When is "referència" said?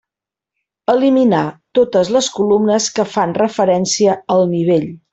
3.45-4.21